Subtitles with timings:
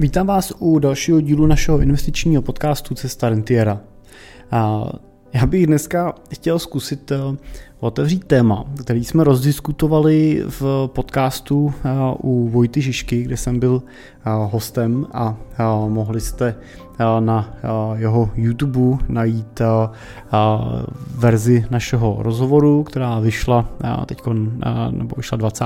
[0.00, 3.80] Vítám vás u dalšího dílu našeho investičního podcastu Cesta Rentiera.
[5.32, 7.18] Já bych dneska chtěl zkusit eh,
[7.80, 14.30] otevřít téma, který jsme rozdiskutovali v podcastu eh, u Vojty Žižky, kde jsem byl eh,
[14.50, 15.36] hostem a
[15.88, 16.54] mohli jste
[17.20, 17.56] na
[17.96, 19.60] jeho YouTube najít
[21.18, 23.68] verzi našeho rozhovoru, která vyšla
[24.06, 24.18] teď
[24.90, 25.64] nebo vyšla 20.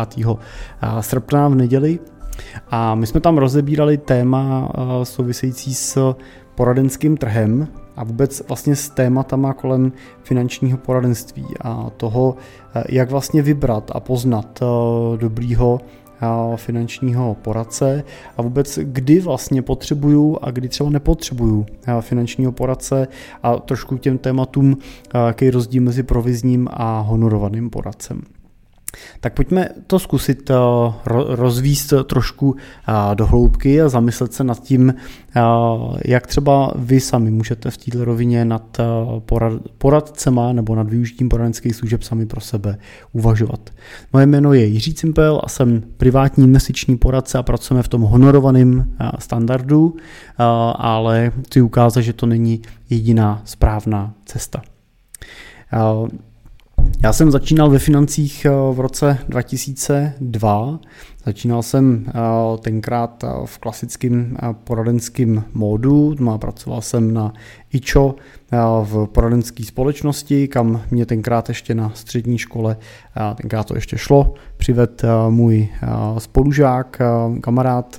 [1.00, 1.98] srpna v neděli.
[2.68, 4.72] A my jsme tam rozebírali téma
[5.02, 6.14] související s
[6.54, 12.36] poradenským trhem a vůbec vlastně s tématama kolem finančního poradenství a toho,
[12.74, 14.66] eh, jak vlastně vybrat a poznat eh,
[15.16, 18.04] dobrýho eh, finančního poradce
[18.36, 21.66] a vůbec kdy vlastně potřebuju a kdy třeba nepotřebuju
[22.00, 23.08] finančního poradce
[23.42, 24.76] a trošku těm tématům,
[25.26, 28.22] jaký je rozdíl mezi provizním a honorovaným poradcem.
[29.20, 30.54] Tak pojďme to zkusit eh,
[31.28, 34.94] rozvíst trošku eh, do hloubky a zamyslet se nad tím,
[35.36, 35.40] eh,
[36.04, 38.80] jak třeba vy sami můžete v této rovině nad
[39.78, 42.78] poradcema nebo nad využitím poradenských služeb sami pro sebe
[43.12, 43.70] uvažovat.
[44.12, 48.94] Moje jméno je Jiří Cimpel a jsem privátní investiční poradce a pracujeme v tom honorovaném
[49.18, 49.96] standardu,
[50.74, 54.62] ale chci ukázat, že to není jediná správná cesta.
[57.04, 60.80] Já jsem začínal ve financích eh, v roce 2002.
[61.26, 62.12] Začínal jsem eh,
[62.58, 67.32] tenkrát eh, v klasickém poradenském módu, pracoval jsem na
[67.74, 68.14] IČO
[68.82, 72.76] v poradenské společnosti, kam mě tenkrát ještě na střední škole,
[73.34, 75.68] tenkrát to ještě šlo, přived můj
[76.18, 77.02] spolužák,
[77.40, 77.98] kamarád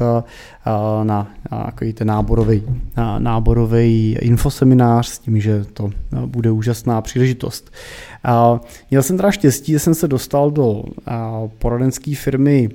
[1.04, 1.32] na
[1.66, 2.64] takový ten náborový,
[3.18, 5.90] náborový infoseminář s tím, že to
[6.26, 7.72] bude úžasná příležitost.
[8.92, 10.84] Měl jsem teda štěstí, že jsem se dostal do
[11.60, 12.70] poradenské firmy,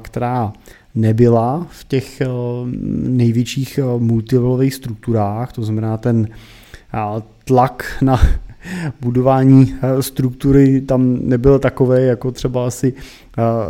[0.00, 0.52] která
[0.94, 2.22] nebyla v těch
[3.08, 6.28] největších multilevelových strukturách, to znamená ten
[7.44, 8.20] tlak na
[9.00, 12.92] budování struktury tam nebyl takový, jako třeba asi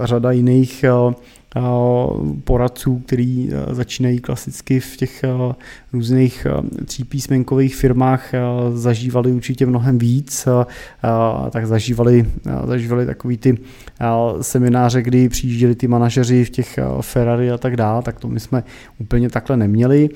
[0.03, 0.85] řada jiných
[2.45, 5.25] poradců, který začínají klasicky v těch
[5.93, 6.47] různých
[6.85, 8.33] třípísmenkových firmách,
[8.73, 10.49] zažívali určitě mnohem víc,
[11.51, 12.27] tak zažívali,
[12.67, 13.59] zažívali takový ty
[14.41, 18.65] semináře, kdy přijížděli ty manažeři v těch Ferrari a tak dále, tak to my jsme
[18.99, 20.09] úplně takhle neměli.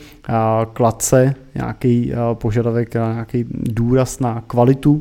[0.73, 5.01] Kladce, nějaký požadavek, nějaký důraz na kvalitu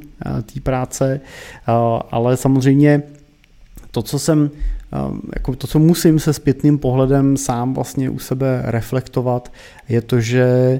[0.53, 1.19] té práce,
[2.11, 3.03] ale samozřejmě
[3.91, 4.49] to, co jsem
[5.33, 9.53] jako to, co musím se zpětným pohledem sám vlastně u sebe reflektovat,
[9.89, 10.79] je to, že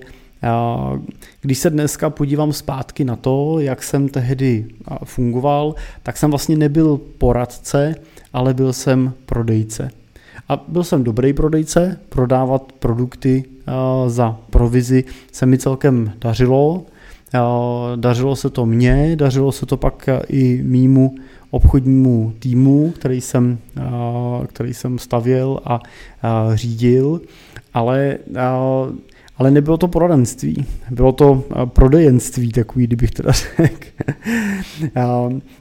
[1.41, 4.65] když se dneska podívám zpátky na to, jak jsem tehdy
[5.03, 7.95] fungoval, tak jsem vlastně nebyl poradce,
[8.33, 9.89] ale byl jsem prodejce.
[10.49, 13.43] A byl jsem dobrý prodejce, prodávat produkty
[14.07, 16.85] za provizi se mi celkem dařilo.
[17.95, 21.15] Dařilo se to mně, dařilo se to pak i mýmu
[21.51, 23.57] obchodnímu týmu, který jsem,
[24.47, 25.79] který jsem stavěl a
[26.53, 27.21] řídil,
[27.73, 28.17] ale
[29.37, 33.87] ale nebylo to poradenství, bylo to prodejenství takový, kdybych teda řekl.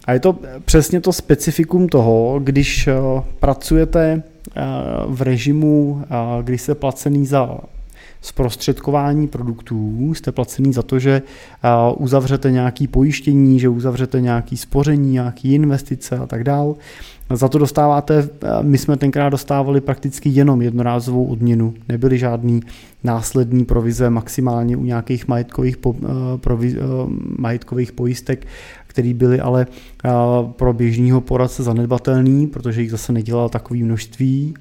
[0.06, 2.88] A je to přesně to specifikum toho, když
[3.40, 4.22] pracujete
[5.06, 6.02] v režimu,
[6.42, 7.58] kdy jste placený za
[8.20, 11.22] zprostředkování produktů, jste placený za to, že
[11.96, 16.74] uzavřete nějaký pojištění, že uzavřete nějaký spoření, nějaký investice a tak dál.
[17.34, 18.28] Za to dostáváte,
[18.62, 22.60] my jsme tenkrát dostávali prakticky jenom jednorázovou odměnu, nebyly žádný
[23.04, 25.96] následní provize, maximálně u nějakých majetkových, po,
[26.36, 26.76] proviz,
[27.38, 28.46] majetkových pojistek,
[28.86, 29.66] které byly ale
[30.56, 34.54] pro běžného poradce zanedbatelný, protože jich zase nedělal takové množství,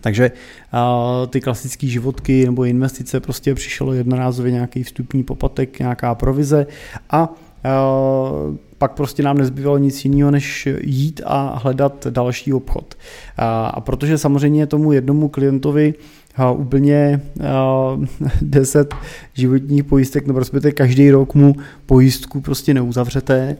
[0.00, 6.66] takže uh, ty klasické životky nebo investice prostě přišlo jednorázově nějaký vstupní poplatek, nějaká provize
[7.10, 12.94] a uh, pak prostě nám nezbývalo nic jiného, než jít a hledat další obchod.
[13.36, 15.94] A, a protože samozřejmě tomu jednomu klientovi
[16.36, 17.98] a úplně a,
[18.42, 18.94] 10
[19.34, 21.54] životních pojistek, nebo prostě každý rok mu
[21.86, 23.56] pojistku prostě neuzavřete,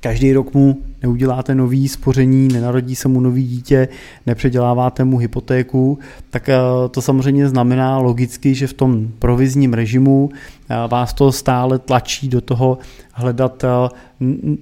[0.00, 3.88] každý rok mu neuděláte nový spoření, nenarodí se mu nový dítě,
[4.26, 5.98] nepředěláváte mu hypotéku,
[6.30, 6.56] tak eh,
[6.90, 12.40] to samozřejmě znamená logicky, že v tom provizním režimu eh, vás to stále tlačí do
[12.40, 12.78] toho
[13.12, 13.68] hledat eh,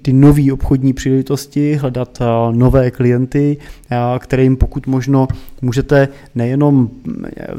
[0.02, 2.18] ty nové obchodní příležitosti, hledat
[2.50, 3.56] nové klienty,
[4.18, 5.28] kterým pokud možno
[5.62, 6.90] můžete nejenom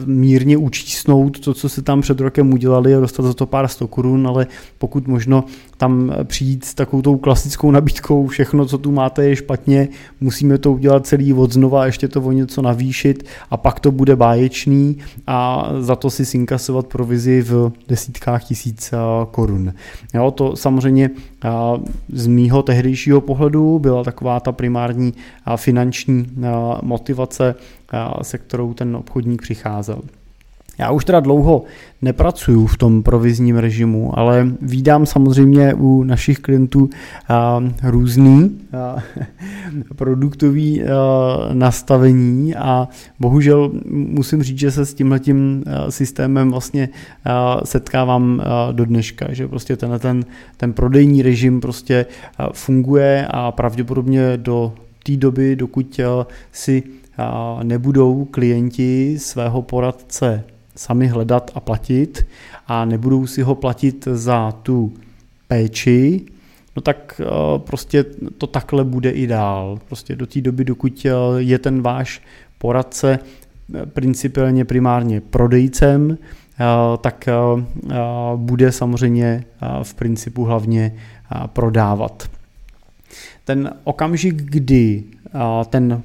[0.06, 3.88] mírně učísnout to, co si tam před rokem udělali a dostat za to pár sto
[3.88, 4.48] korun, ale
[4.78, 5.44] pokud možno
[5.78, 9.88] tam přijít s takovou tou klasickou nabídkou všechno, co tu máte, je špatně,
[10.22, 14.16] musíme to udělat celý od znova, ještě to o něco navýšit a pak to bude
[14.16, 14.98] báječný
[15.28, 18.94] a za to si sinkasovat provizi v desítkách tisíc
[19.32, 19.74] korun.
[20.14, 21.10] Jo, to samozřejmě
[22.14, 25.14] z mýho tehdejšího pohledu byla taková ta primární
[25.56, 26.26] finanční
[26.82, 27.56] motivace,
[28.22, 30.02] se kterou ten obchodník přicházel.
[30.82, 31.64] Já už teda dlouho
[32.02, 36.90] nepracuju v tom provizním režimu, ale vídám samozřejmě u našich klientů
[37.30, 38.60] a, různý
[39.96, 40.84] produktový
[41.54, 42.88] nastavení a
[43.20, 46.90] bohužel musím říct, že se s tímhletím systémem vlastně
[47.64, 48.42] setkávám
[48.72, 50.26] do dneška, že prostě tenhle ten,
[50.58, 52.06] ten prodejní režim prostě
[52.54, 54.74] funguje a pravděpodobně do
[55.04, 56.00] té doby, dokud
[56.52, 56.84] si
[57.64, 60.44] nebudou klienti svého poradce
[60.76, 62.28] sami hledat a platit
[62.68, 64.94] a nebudou si ho platit za tu
[65.48, 66.26] péči,
[66.76, 68.06] no tak eh, prostě
[68.38, 69.80] to takhle bude i dál.
[69.88, 72.22] Prostě do té doby, dokud eh, je ten váš
[72.58, 76.18] poradce eh, principiálně primárně prodejcem,
[77.02, 77.30] tak
[78.36, 79.44] bude samozřejmě
[79.84, 80.96] v principu hlavně
[81.48, 82.30] prodávat.
[83.46, 85.04] Ten okamžik, kdy
[85.70, 86.04] ten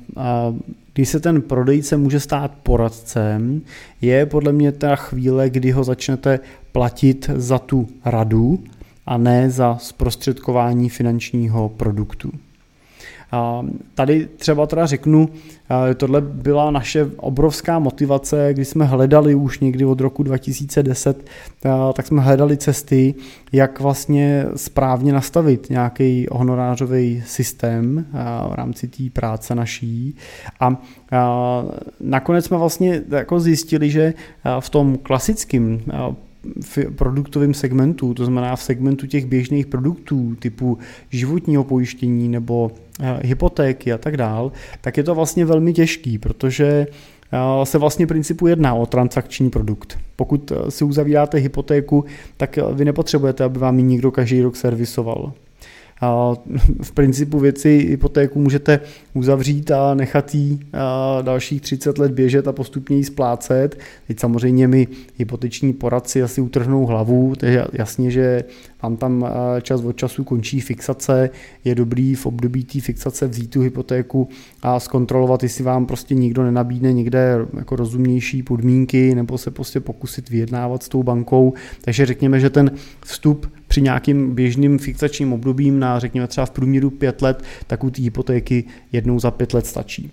[0.97, 3.63] kdy se ten prodejce může stát poradcem,
[4.01, 6.41] je podle mě ta chvíle, kdy ho začnete
[6.73, 8.65] platit za tu radu
[9.07, 12.33] a ne za zprostředkování finančního produktu.
[13.94, 15.28] Tady třeba teda řeknu,
[15.96, 21.31] tohle byla naše obrovská motivace, když jsme hledali už někdy od roku 2010,
[21.93, 23.14] tak jsme hledali cesty,
[23.52, 28.06] jak vlastně správně nastavit nějaký honorářový systém
[28.50, 30.17] v rámci té práce naší.
[30.61, 30.76] A
[32.00, 34.14] nakonec jsme vlastně jako zjistili, že
[34.61, 35.81] v tom klasickém
[36.61, 40.78] v produktovém segmentu, to znamená v segmentu těch běžných produktů typu
[41.11, 42.70] životního pojištění nebo
[43.23, 46.87] hypotéky a tak dál, tak je to vlastně velmi těžký, protože
[47.33, 49.99] eh, se vlastně principu jedná o transakční produkt.
[50.17, 52.05] Pokud eh, si uzavíráte hypotéku,
[52.37, 55.33] tak vy nepotřebujete, aby vám ji někdo každý rok servisoval
[56.83, 58.81] v principu věci hypotéku můžete
[59.15, 60.61] uzavřít a nechat jí
[61.23, 63.79] dalších 30 let běžet a postupně ji splácet.
[64.07, 64.89] Teď samozřejmě mi
[65.19, 68.45] hypoteční poradci asi utrhnou hlavu, je jasně, že
[68.87, 69.27] vám tam
[69.62, 71.31] čas od času končí fixace,
[71.65, 74.29] je dobrý v období té fixace vzít tu hypotéku
[74.62, 80.31] a zkontrolovat, jestli vám prostě nikdo nenabídne někde jako rozumnější podmínky nebo se prostě pokusit
[80.31, 81.55] vyjednávat s tou bankou.
[81.81, 82.71] Takže řekněme, že ten
[83.05, 87.91] vstup při nějakým běžným fixačním obdobím na řekněme třeba v průměru pět let, tak u
[87.91, 90.11] té hypotéky jednou za pět let stačí.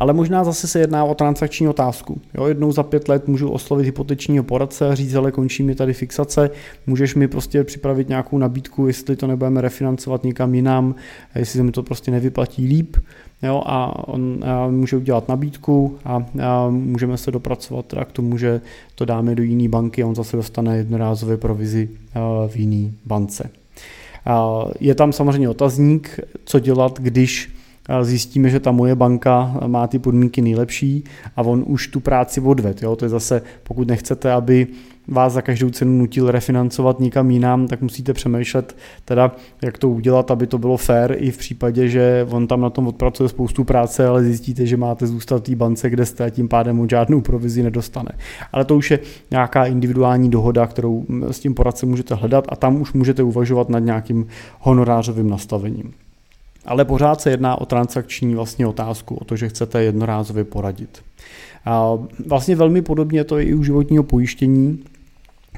[0.00, 2.20] Ale možná zase se jedná o transakční otázku.
[2.34, 5.92] Jo, jednou za pět let můžu oslovit hypotečního poradce a říct, ale končí mi tady
[5.92, 6.50] fixace,
[6.86, 10.94] můžeš mi prostě připravit nějakou nabídku, jestli to nebudeme refinancovat někam jinam,
[11.34, 12.96] jestli se mi to prostě nevyplatí líp.
[13.42, 18.38] Jo, a on a může udělat nabídku a, a můžeme se dopracovat teda k tomu,
[18.38, 18.60] že
[18.94, 21.88] to dáme do jiné banky a on zase dostane jednorázové provizi
[22.48, 23.50] v jiné bance.
[24.80, 27.57] Je tam samozřejmě otazník, co dělat, když
[28.02, 31.04] zjistíme, že ta moje banka má ty podmínky nejlepší
[31.36, 32.82] a on už tu práci odved.
[32.82, 32.96] Jo?
[32.96, 34.66] To je zase, pokud nechcete, aby
[35.08, 39.32] vás za každou cenu nutil refinancovat někam jinam, tak musíte přemýšlet teda,
[39.64, 42.86] jak to udělat, aby to bylo fair i v případě, že on tam na tom
[42.86, 46.48] odpracuje spoustu práce, ale zjistíte, že máte zůstat v té bance, kde jste a tím
[46.48, 48.10] pádem mu žádnou provizi nedostane.
[48.52, 48.98] Ale to už je
[49.30, 53.78] nějaká individuální dohoda, kterou s tím poradcem můžete hledat a tam už můžete uvažovat nad
[53.78, 54.26] nějakým
[54.60, 55.92] honorářovým nastavením
[56.68, 61.02] ale pořád se jedná o transakční vlastně otázku, o to, že chcete jednorázově poradit.
[61.64, 64.84] A vlastně velmi podobně to je i u životního pojištění,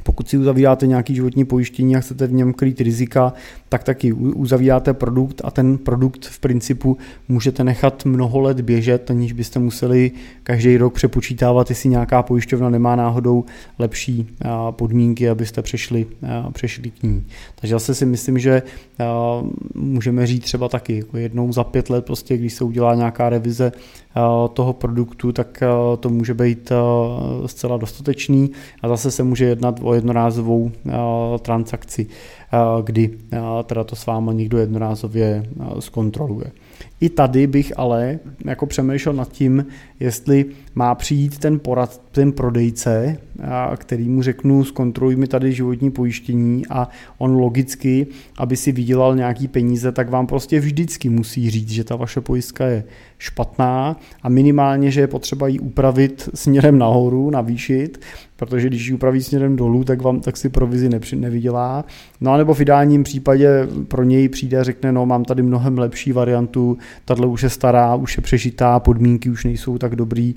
[0.03, 3.33] pokud si uzavíráte nějaký životní pojištění a chcete v něm krýt rizika,
[3.71, 6.97] tak taky uzavíráte produkt a ten produkt v principu
[7.29, 10.11] můžete nechat mnoho let běžet, aniž byste museli
[10.43, 13.45] každý rok přepočítávat, jestli nějaká pojišťovna nemá náhodou
[13.79, 14.27] lepší
[14.71, 16.07] podmínky, abyste přešli,
[16.53, 17.25] přešli k ní.
[17.55, 18.63] Takže zase si myslím, že
[19.75, 23.73] můžeme říct třeba taky jako jednou za pět let, prostě, když se udělá nějaká revize
[24.53, 25.63] toho produktu, tak
[26.01, 26.73] to může být
[27.47, 28.51] zcela dostatečný
[28.83, 30.71] a zase se může jednat o jednorázovou
[31.43, 32.07] transakci,
[32.83, 33.19] kdy
[33.67, 35.43] teda to s váma někdo jednorázově
[35.79, 36.53] zkontroluje.
[37.01, 39.67] I tady bych ale jako přemýšlel nad tím,
[40.01, 43.19] jestli má přijít ten, porad, ten prodejce,
[43.77, 46.89] který mu řeknu, zkontroluj mi tady životní pojištění a
[47.19, 48.07] on logicky,
[48.39, 52.67] aby si vydělal nějaký peníze, tak vám prostě vždycky musí říct, že ta vaše pojistka
[52.67, 52.85] je
[53.19, 58.01] špatná a minimálně, že je potřeba ji upravit směrem nahoru, navýšit,
[58.37, 61.85] protože když ji upraví směrem dolů, tak vám tak si provizi nepři, nevydělá.
[62.21, 65.79] No a nebo v ideálním případě pro něj přijde a řekne, no mám tady mnohem
[65.79, 70.35] lepší variantu, tahle už je stará, už je přežitá, podmínky už nejsou tak dobrý,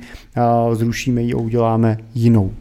[0.74, 2.52] zrušíme ji a uděláme jinou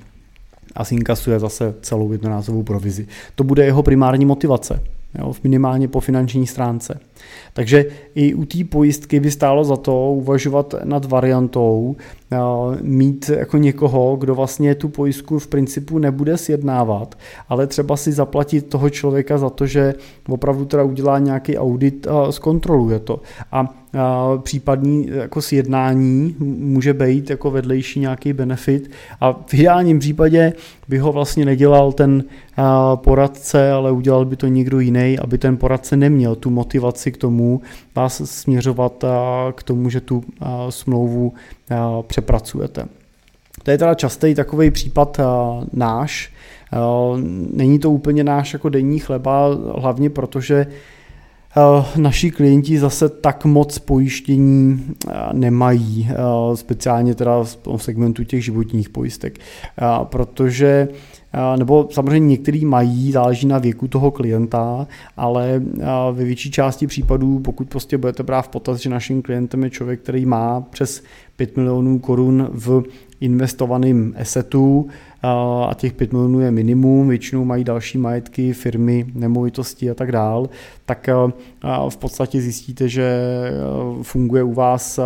[0.75, 3.07] a zinkasuje zase celou jednorázovou provizi.
[3.35, 4.83] To bude jeho primární motivace,
[5.19, 7.01] jo, minimálně po finanční stránce.
[7.53, 11.97] Takže i u té pojistky by stálo za to uvažovat nad variantou,
[12.81, 18.69] mít jako někoho, kdo vlastně tu pojistku v principu nebude sjednávat, ale třeba si zaplatit
[18.69, 19.95] toho člověka za to, že
[20.29, 23.21] opravdu teda udělá nějaký audit a zkontroluje to.
[23.53, 23.75] A
[24.43, 30.53] případný jako sjednání může být jako vedlejší nějaký benefit a v ideálním případě
[30.89, 32.25] by ho vlastně nedělal ten
[32.95, 37.61] poradce, ale udělal by to někdo jiný, aby ten poradce neměl tu motivaci k tomu
[37.95, 39.05] vás směřovat
[39.55, 40.25] k tomu, že tu
[40.71, 41.33] smlouvu
[42.07, 42.87] přepracujete.
[43.63, 45.21] To je teda častý takový případ
[45.73, 46.33] náš.
[47.53, 50.67] Není to úplně náš jako denní chleba, hlavně protože
[51.97, 54.85] naši klienti zase tak moc pojištění
[55.33, 56.09] nemají,
[56.55, 57.43] speciálně teda
[57.77, 59.39] v segmentu těch životních pojistek,
[60.05, 60.89] protože
[61.57, 64.87] nebo samozřejmě některý mají, záleží na věku toho klienta,
[65.17, 65.63] ale
[66.13, 70.01] ve větší části případů, pokud prostě budete brát v potaz, že naším klientem je člověk,
[70.01, 71.03] který má přes
[71.37, 72.83] 5 milionů korun v
[73.21, 74.89] investovaném assetu
[75.23, 80.49] a těch 5 milionů je minimum, většinou mají další majetky, firmy, nemovitosti a tak dál,
[80.85, 81.09] tak
[81.89, 83.21] v podstatě zjistíte, že
[84.03, 85.01] funguje u vás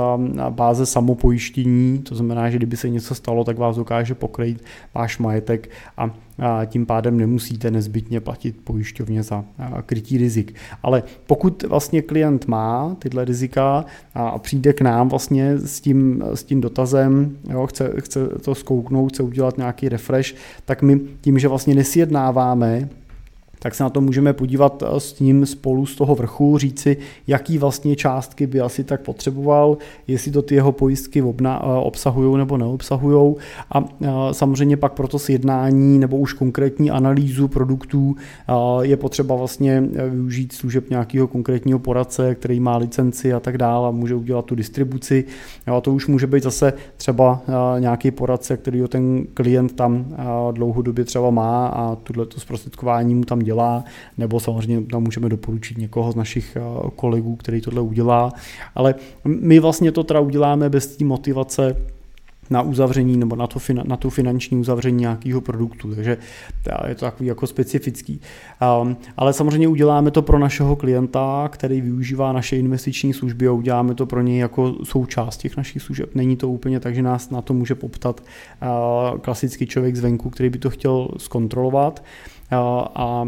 [0.51, 5.71] báze samopojištění, to znamená, že kdyby se něco stalo, tak vás dokáže pokrýt váš majetek
[5.97, 9.45] a a tím pádem nemusíte nezbytně platit pojišťovně za
[9.87, 10.55] krytí rizik.
[10.83, 16.45] Ale pokud vlastně klient má tyhle rizika a přijde k nám vlastně s tím, s
[16.45, 21.49] tím dotazem, jo, chce, chce to zkouknout, chce udělat nějaký refresh, tak my tím, že
[21.49, 22.89] vlastně nesjednáváme
[23.67, 26.97] tak se na to můžeme podívat eh, s ním spolu z toho vrchu, říci,
[27.27, 32.57] jaký vlastně částky by asi tak potřeboval, jestli to ty jeho pojistky eh, obsahují nebo
[32.57, 33.35] neobsahují
[33.71, 38.17] a eh, samozřejmě pak pro to sjednání nebo už konkrétní analýzu produktů
[38.83, 39.81] je potřeba vlastně
[40.11, 44.55] využít služeb nějakého konkrétního poradce, který má licenci a tak dále a může udělat tu
[44.55, 45.25] distribuci.
[45.67, 47.43] A to už může být zase třeba
[47.79, 50.05] nějaký poradce, který ten klient tam
[50.53, 53.56] dlouhodobě třeba má a tuhle to zprostředkování mu tam dělá,
[54.19, 58.33] nebo samozřejmě tam můžeme doporučit někoho z našich eh, kolegů, který tohle udělá,
[58.75, 58.95] ale
[59.25, 61.77] my vlastně to teda uděláme bez té motivace
[62.51, 66.19] na uzavření nebo na, to, na tu finanční uzavření nějakého produktu, takže
[66.89, 68.21] je to takový jako specifický.
[68.83, 73.95] Um, ale samozřejmě uděláme to pro našeho klienta, který využívá naše investiční služby a uděláme
[73.95, 76.15] to pro něj jako součást těch našich služeb.
[76.15, 80.51] Není to úplně tak, že nás na to může poptat uh, klasický člověk zvenku, který
[80.51, 82.05] by to chtěl zkontrolovat.
[82.53, 82.59] Uh,
[82.95, 83.27] a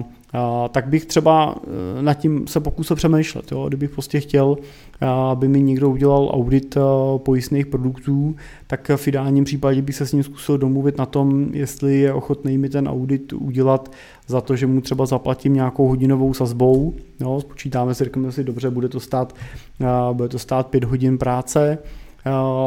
[0.69, 1.55] tak bych třeba
[1.99, 3.53] eh, nad tím se pokusil přemýšlet.
[3.53, 3.69] Jo?
[3.69, 4.57] Kdybych prostě chtěl,
[5.01, 6.81] eh, aby mi někdo udělal audit eh,
[7.19, 11.99] pojistných produktů, tak v ideálním případě bych se s ním zkusil domluvit na tom, jestli
[11.99, 13.93] je ochotný mi ten audit udělat
[14.27, 16.95] za to, že mu třeba zaplatím nějakou hodinovou sazbou.
[17.21, 17.41] Jo?
[17.41, 19.35] Spočítáme si, řekneme si, dobře, bude to stát,
[20.13, 21.79] bude to stát pět hodin práce,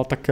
[0.07, 0.29] tak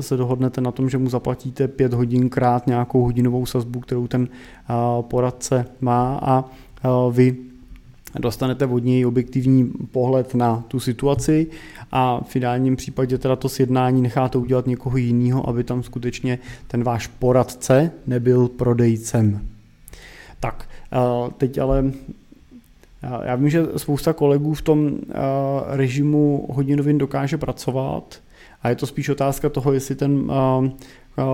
[0.00, 4.28] se dohodnete na tom, že mu zaplatíte pět hodin krát nějakou hodinovou sazbu, kterou ten
[5.00, 6.44] poradce má a
[7.10, 7.36] vy
[8.18, 11.46] dostanete od něj objektivní pohled na tu situaci
[11.92, 16.84] a v ideálním případě teda to sjednání necháte udělat někoho jiného, aby tam skutečně ten
[16.84, 19.40] váš poradce nebyl prodejcem.
[20.40, 20.68] Tak,
[21.36, 21.92] teď ale
[23.24, 24.98] já vím, že spousta kolegů v tom
[25.66, 28.20] režimu hodinovým dokáže pracovat,
[28.62, 30.30] a je to spíš otázka toho, jestli ten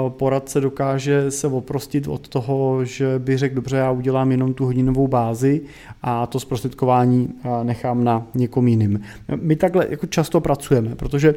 [0.09, 5.09] poradce dokáže se oprostit od toho, že by řekl, dobře, já udělám jenom tu hodinovou
[5.09, 5.61] bázi
[6.03, 7.29] a to zprostředkování
[7.63, 9.01] nechám na někom jiným.
[9.37, 11.35] My takhle jako často pracujeme, protože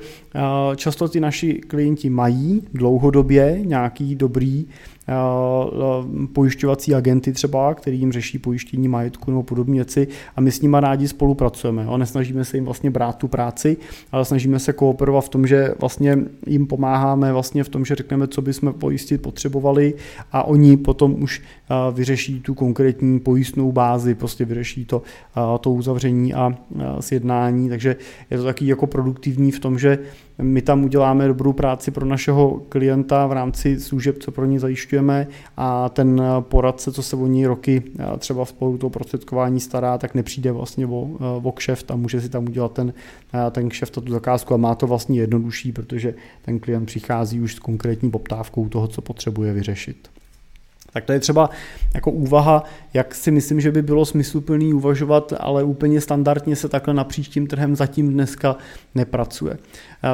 [0.75, 4.97] často ty naši klienti mají dlouhodobě nějaký dobrý Eh,
[6.34, 10.78] pojišťovací agenty třeba, který jim řeší pojištění majetku nebo podobné věci a my s nimi
[10.80, 11.84] rádi spolupracujeme.
[11.84, 11.98] Jo.
[11.98, 13.78] Nesnažíme se jim vlastně brát tu práci,
[14.12, 18.28] ale snažíme se kooperovat v tom, že vlastně jim pomáháme vlastně v tom, že řekneme,
[18.28, 19.94] co bychom pojistit potřebovali
[20.32, 21.42] a oni potom už
[21.94, 25.02] vyřeší tu konkrétní pojistnou bázi, prostě vyřeší to,
[25.62, 26.58] to uzavření a
[27.00, 27.96] sjednání, takže
[28.32, 30.00] je to taky jako produktivní v tom, že
[30.41, 35.27] my tam uděláme dobrou práci pro našeho klienta v rámci služeb, co pro ně zajišťujeme
[35.58, 37.84] a ten poradce, co se o ní roky
[38.20, 41.10] třeba spolu toho prostředkování stará, tak nepřijde vlastně o,
[41.44, 42.94] o kšeft a může si tam udělat ten,
[43.51, 47.56] ten kšeft a tu zakázku a má to vlastně jednodušší, protože ten klient přichází už
[47.56, 50.10] s konkrétní poptávkou toho, co potřebuje vyřešit.
[50.94, 51.50] Tak to je třeba
[51.96, 52.63] jako úvaha,
[52.94, 57.48] jak si myslím, že by bylo smysluplný uvažovat, ale úplně standardně se takhle napříč tím
[57.48, 58.56] trhem zatím dneska
[58.96, 59.58] nepracuje.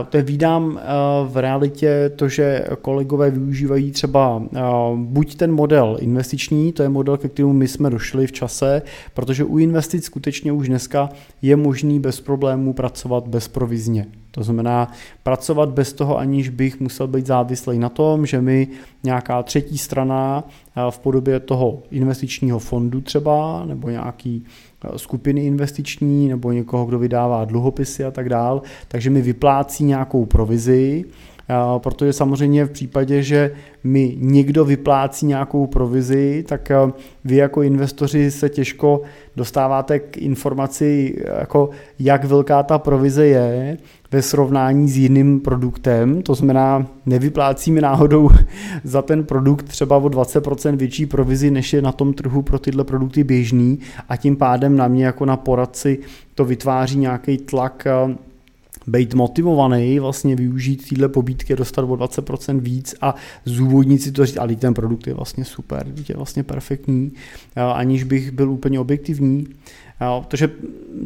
[0.09, 0.79] To je výdám
[1.27, 4.43] v realitě to, že kolegové využívají třeba
[4.95, 8.81] buď ten model investiční, to je model, ke kterému my jsme došli v čase,
[9.13, 11.09] protože u investic skutečně už dneska
[11.41, 14.05] je možný bez problémů pracovat bezprovizně.
[14.35, 14.91] To znamená
[15.23, 18.67] pracovat bez toho, aniž bych musel být závislý na tom, že mi
[19.03, 20.43] nějaká třetí strana
[20.89, 24.45] v podobě toho investičního fondu třeba, nebo nějaký
[24.97, 31.05] skupiny investiční, nebo někoho, kdo vydává dluhopisy a tak dál, takže mi vyplácí nějakou provizi,
[31.77, 33.51] protože samozřejmě v případě, že
[33.83, 36.71] mi někdo vyplácí nějakou provizi, tak
[37.25, 39.01] vy jako investoři se těžko
[39.35, 41.69] dostáváte k informaci, jako
[41.99, 43.77] jak velká ta provize je
[44.11, 48.29] ve srovnání s jiným produktem, to znamená, nevyplácíme náhodou
[48.83, 52.83] za ten produkt třeba o 20% větší provizi, než je na tom trhu pro tyhle
[52.83, 53.79] produkty běžný.
[54.09, 55.99] A tím pádem na mě jako na poradci
[56.35, 57.87] to vytváří nějaký tlak
[58.87, 64.37] být motivovaný vlastně využít tyhle pobídky, dostat o 20% víc a zúvodnit si to říct,
[64.37, 67.11] ale ten produkt je vlastně super, je vlastně perfektní,
[67.55, 69.47] aniž bych byl úplně objektivní.
[70.21, 70.51] Protože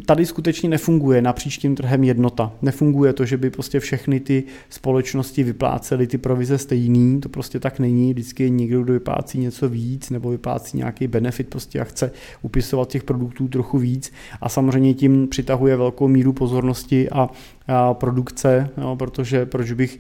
[0.06, 2.52] tady skutečně nefunguje napříč tím trhem jednota.
[2.62, 7.80] Nefunguje to, že by prostě všechny ty společnosti vyplácely ty provize stejný, to prostě tak
[7.80, 8.14] není.
[8.14, 12.90] Vždycky je někdo, kdo vyplácí něco víc nebo vyplácí nějaký benefit prostě a chce upisovat
[12.90, 17.30] těch produktů trochu víc a samozřejmě tím přitahuje velkou míru pozornosti a,
[17.68, 20.00] a produkce, jo, protože proč bych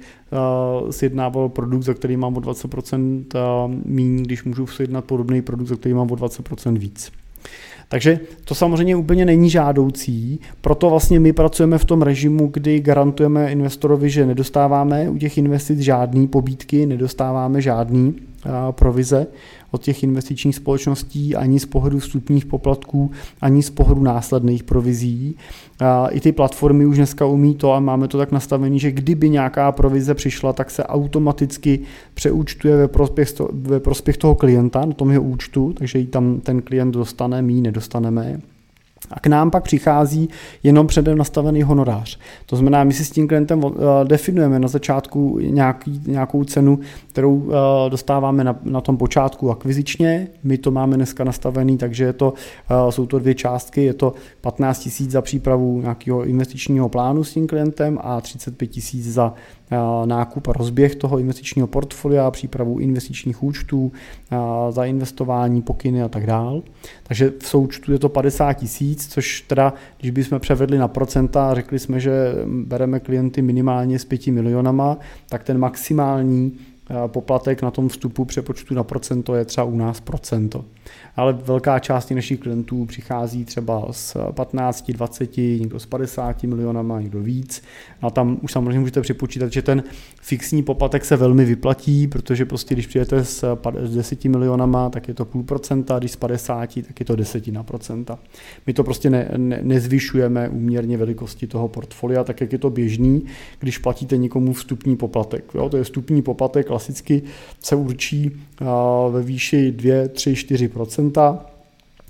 [0.81, 3.25] uh, sjednával produkt, za který mám o 20%
[3.85, 7.11] méně, když můžu sjednat podobný produkt, za který mám o 20% víc.
[7.89, 13.51] Takže to samozřejmě úplně není žádoucí, proto vlastně my pracujeme v tom režimu, kdy garantujeme
[13.51, 18.15] investorovi, že nedostáváme u těch investic žádný pobídky, nedostáváme žádný
[18.71, 19.27] provize
[19.71, 25.35] od těch investičních společností, ani z pohledu vstupních poplatků, ani z pohledu následných provizí.
[26.09, 29.71] I ty platformy už dneska umí to a máme to tak nastavené, že kdyby nějaká
[29.71, 31.79] provize přišla, tak se automaticky
[32.13, 36.61] přeúčtuje ve prospěch, ve prospěch toho klienta na tom jeho účtu, takže ji tam ten
[36.61, 38.39] klient dostane, my ji nedostaneme.
[39.11, 40.29] A k nám pak přichází
[40.63, 42.19] jenom předem nastavený honorář.
[42.45, 43.71] To znamená, my si s tím klientem eh,
[44.03, 50.27] definujeme na začátku nějaký, nějakou cenu, kterou eh, dostáváme na, na tom počátku akvizičně.
[50.43, 52.33] My to máme dneska nastavený, takže je to,
[52.69, 53.83] eh, jsou to dvě částky.
[53.83, 59.11] Je to 15 000 za přípravu nějakého investičního plánu s tím klientem a 35 000
[59.11, 59.33] za
[60.05, 63.91] nákup a rozběh toho investičního portfolia, přípravu investičních účtů,
[64.69, 66.63] za investování, pokyny a tak dál.
[67.03, 71.79] Takže v součtu je to 50 tisíc, což teda, když bychom převedli na procenta, řekli
[71.79, 74.97] jsme, že bereme klienty minimálně s 5 milionama,
[75.29, 76.57] tak ten maximální
[77.07, 80.65] poplatek na tom vstupu přepočtu na procento je třeba u nás procento
[81.17, 87.19] ale velká část našich klientů přichází třeba z 15, 20, někdo z 50 milionama, někdo
[87.19, 87.63] víc.
[88.01, 89.83] A tam už samozřejmě můžete připočítat, že ten
[90.21, 93.57] fixní poplatek se velmi vyplatí, protože prostě když přijete s
[93.95, 98.19] 10 milionama, tak je to půl procenta, když z 50, tak je to desetina procenta.
[98.67, 103.25] My to prostě ne, ne, nezvyšujeme úměrně velikosti toho portfolia, tak jak je to běžný,
[103.59, 105.43] když platíte někomu vstupní poplatek.
[105.55, 107.21] Jo, to je vstupní poplatek, klasicky
[107.59, 108.31] se určí
[109.11, 111.39] ve výši 2, 3, 4%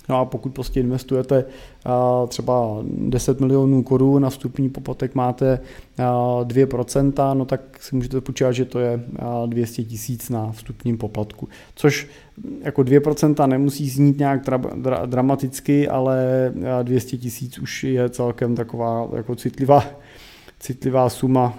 [0.09, 1.45] No a pokud prostě investujete
[2.27, 5.59] třeba 10 milionů korun na vstupní poplatek máte
[5.97, 9.03] 2%, no tak si můžete počítat, že to je
[9.45, 11.47] 200 tisíc na vstupním poplatku.
[11.75, 12.07] Což
[12.61, 16.51] jako 2% nemusí znít nějak dra- dra- dramaticky, ale
[16.83, 19.83] 200 tisíc už je celkem taková jako citlivá,
[20.59, 21.53] citlivá suma,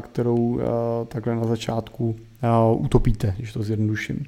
[0.00, 0.60] kterou
[1.08, 2.14] takhle na začátku
[2.78, 4.26] utopíte, když to zjednoduším.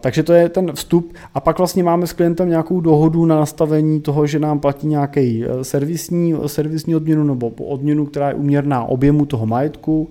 [0.00, 4.00] Takže to je ten vstup a pak vlastně máme s klientem nějakou dohodu na nastavení
[4.00, 9.46] toho, že nám platí nějaký servisní, servisní odměnu nebo odměnu, která je uměrná objemu toho
[9.46, 10.10] majetku,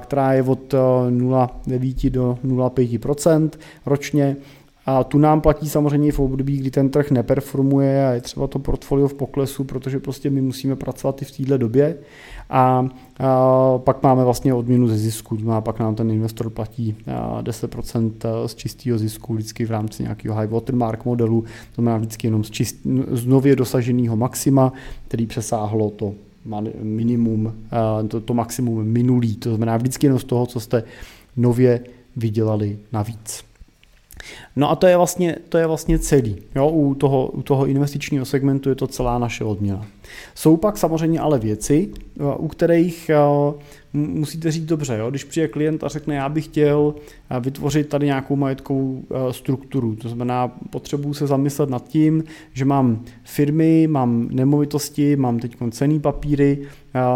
[0.00, 3.50] která je od 0,9 e, do 0,5%
[3.86, 4.36] ročně
[4.88, 8.58] A tu nám platí samozřejmě v období, kdy ten trh neperformuje a je třeba to
[8.58, 11.96] portfolio v poklesu, protože prostě my musíme pracovat i v této době.
[12.50, 16.96] A, a pak máme vlastně odměnu ze zisku, a pak nám ten investor platí
[17.42, 18.12] 10%
[18.46, 22.50] z čistého zisku vždycky v rámci nějakého high watermark modelu, to znamená vždycky jenom z,
[22.50, 22.76] čist,
[23.10, 24.72] z nově dosaženého maxima,
[25.08, 26.14] který přesáhlo to
[26.82, 27.54] minimum,
[28.08, 30.82] to, to maximum minulý, to znamená vždycky jenom z toho, co jste
[31.36, 31.80] nově
[32.16, 33.48] vydělali navíc.
[34.58, 36.36] No a to je vlastně, to je vlastně celý.
[36.54, 39.86] Jo, u, toho, u toho investičního segmentu je to celá naše odměna.
[40.34, 41.88] Jsou pak samozřejmě ale věci,
[42.36, 43.10] u kterých
[43.92, 45.10] musíte říct dobře, jo?
[45.10, 46.94] když přijde klient a řekne, já bych chtěl
[47.40, 53.86] vytvořit tady nějakou majetkovou strukturu, to znamená, potřebuji se zamyslet nad tím, že mám firmy,
[53.86, 56.58] mám nemovitosti, mám teď cený papíry,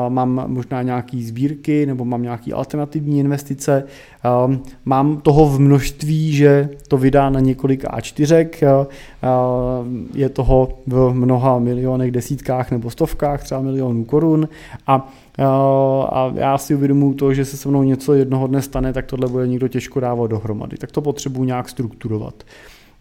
[0.08, 3.84] mám možná nějaké sbírky nebo mám nějaké alternativní investice,
[4.84, 8.86] mám toho v množství, že to vydá na několik A4,
[10.14, 14.48] je toho v mnoha milionech, desítkách nebo stovkách, třeba milionů korun
[14.86, 15.12] a
[16.12, 19.28] a já si uvědomuji to, že se se mnou něco jednoho dne stane, tak tohle
[19.28, 20.76] bude někdo těžko dávat dohromady.
[20.76, 22.34] Tak to potřebuji nějak strukturovat.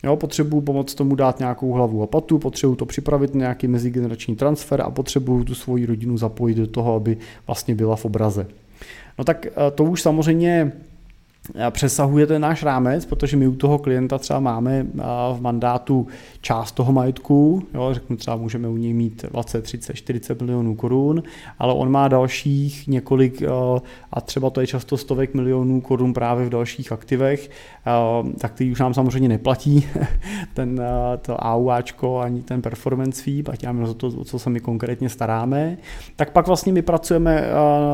[0.03, 4.35] Jo, potřebuji pomoct tomu dát nějakou hlavu a patu, potřebuji to připravit na nějaký mezigenerační
[4.35, 7.17] transfer a potřebuji tu svoji rodinu zapojit do toho, aby
[7.47, 8.47] vlastně byla v obraze.
[9.17, 10.71] No tak eh, to už samozřejmě
[11.69, 14.87] přesahuje ten náš rámec, protože my u toho klienta třeba máme
[15.33, 16.07] v mandátu
[16.41, 21.23] část toho majetku, jo, řeknu třeba můžeme u něj mít 20, 30, 40 milionů korun,
[21.59, 23.43] ale on má dalších několik
[24.11, 27.49] a třeba to je často stovek milionů korun právě v dalších aktivech,
[28.37, 29.87] tak ty už nám samozřejmě neplatí
[30.53, 30.81] ten,
[31.21, 35.09] to AUAčko ani ten performance fee, platí nám za to, o co se my konkrétně
[35.09, 35.77] staráme,
[36.15, 37.43] tak pak vlastně my pracujeme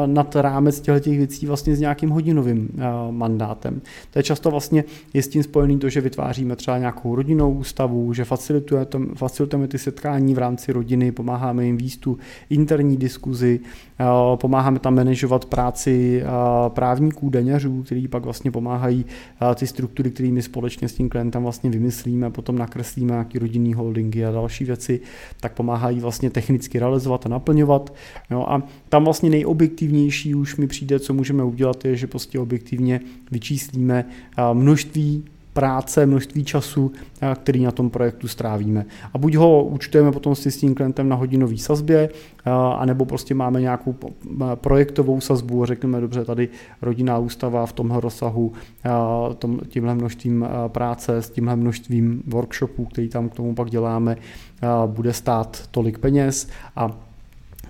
[0.06, 2.70] nad rámec těchto věcí vlastně s nějakým hodinovým
[3.12, 3.82] mandátem mandátem.
[4.12, 4.84] To je často vlastně
[5.14, 9.78] je s tím spojený to, že vytváříme třeba nějakou rodinnou ústavu, že facilitujeme, facilitujeme ty
[9.78, 12.18] setkání v rámci rodiny, pomáháme jim výst tu
[12.50, 13.60] interní diskuzi,
[14.00, 14.06] eh,
[14.36, 16.28] pomáháme tam manažovat práci eh,
[16.70, 21.44] právníků, daňařů, kteří pak vlastně pomáhají eh, ty struktury, které my společně s tím klientem
[21.44, 25.00] vlastně vymyslíme, potom nakreslíme nějaký rodinný holdingy a další věci,
[25.40, 27.94] tak pomáhají vlastně technicky realizovat a naplňovat.
[28.32, 33.00] Jo, a tam vlastně nejobjektivnější už mi přijde, co můžeme udělat, je, že prostě objektivně
[33.32, 34.06] vyčíslíme
[34.54, 36.92] množství práce, množství času,
[37.36, 38.86] který na tom projektu strávíme.
[39.14, 42.10] A buď ho účtujeme potom si s tím klientem na hodinový sazbě,
[42.78, 43.96] anebo prostě máme nějakou
[44.56, 46.50] projektovou sazbu a řekneme, dobře, tady
[46.82, 48.54] rodinná ústava v tomhle rozsahu,
[49.70, 54.18] tímhle množstvím práce, s tímhle množstvím workshopů, který tam k tomu pak děláme,
[54.86, 57.07] bude stát tolik peněz a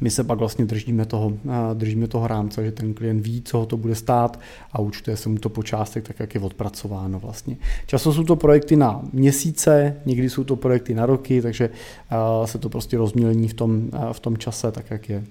[0.01, 1.33] my se pak vlastně držíme toho,
[1.73, 4.39] držíme toho rámce, že ten klient ví, co ho to bude stát
[4.71, 7.57] a účtuje se mu to po částech tak, jak je odpracováno vlastně.
[7.85, 11.69] Často jsou to projekty na měsíce, někdy jsou to projekty na roky, takže
[12.45, 15.23] se to prostě rozmělní v tom, v tom čase, tak jak, je,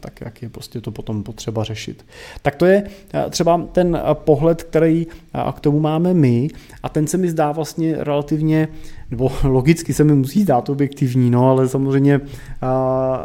[0.00, 2.06] tak jak je prostě to potom potřeba řešit.
[2.42, 2.84] Tak to je
[3.30, 5.06] třeba ten pohled, který
[5.52, 6.48] k tomu máme my
[6.82, 8.68] a ten se mi zdá vlastně relativně
[9.10, 12.26] nebo logicky se mi musí zdát objektivní, no, ale samozřejmě uh,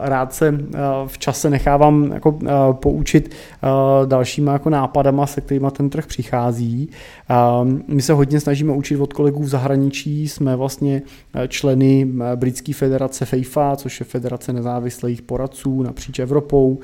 [0.01, 0.57] rád se uh,
[1.07, 3.35] v čase nechávám jako, uh, poučit
[4.05, 6.89] dalšíma jako nápadama, se kterými ten trh přichází.
[7.87, 11.01] My se hodně snažíme učit od kolegů v zahraničí, jsme vlastně
[11.47, 16.79] členy Britské federace FEIFA, což je Federace nezávislých poradců napříč Evropou,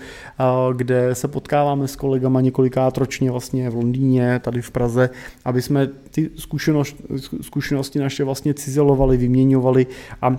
[0.76, 5.10] kde se potkáváme s kolegama několikrát ročně vlastně v Londýně, tady v Praze,
[5.46, 7.04] aby jsme ty zkušenosti,
[7.42, 9.88] zkušenosti naše vlastně cizelo modelovali, vyměňovali
[10.22, 10.36] a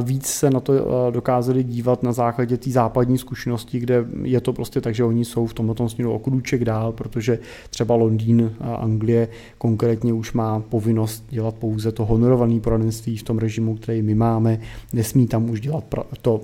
[0.00, 0.72] víc se na to
[1.10, 5.46] dokázali dívat na základě té západní zkušenosti, kde je to prostě tak, že oni jsou
[5.46, 7.38] v tomto směru o krůček dál, protože
[7.70, 13.38] třeba Londýn a Anglie konkrétně už má povinnost dělat pouze to honorované poradenství v tom
[13.38, 14.58] režimu, který my máme,
[14.92, 15.84] nesmí tam už dělat
[16.22, 16.40] to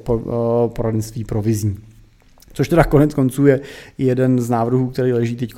[0.69, 1.77] poradenství provizní.
[2.59, 3.61] Což teda konec konců je
[3.99, 5.55] jeden z návrhů, který leží teď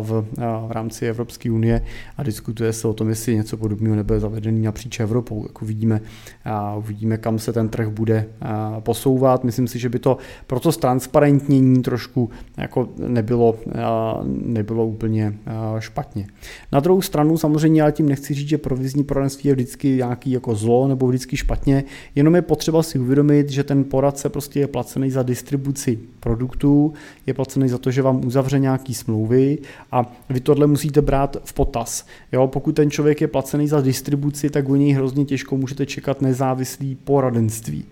[0.00, 0.26] v,
[0.66, 1.82] v rámci Evropské unie
[2.16, 5.42] a diskutuje se o tom, jestli něco podobného nebude zavedený napříč Evropou.
[5.42, 6.00] Jako vidíme,
[6.78, 8.26] uvidíme, kam se ten trh bude
[8.80, 9.44] posouvat.
[9.44, 13.56] Myslím si, že by to pro to transparentnění trošku jako nebylo,
[14.24, 15.34] nebylo úplně
[15.78, 16.26] špatně.
[16.72, 20.54] Na druhou stranu samozřejmě já tím nechci říct, že provizní poradenství je vždycky nějaký jako
[20.54, 25.10] zlo nebo vždycky špatně, jenom je potřeba si uvědomit, že ten poradce prostě je placený
[25.10, 25.98] za distribuci
[26.28, 26.92] produktů,
[27.26, 29.58] je placený za to, že vám uzavře nějaký smlouvy
[29.92, 32.06] a vy tohle musíte brát v potaz.
[32.32, 36.22] Jo, pokud ten člověk je placený za distribuci, tak u něj hrozně těžko můžete čekat
[36.22, 37.84] nezávislý poradenství.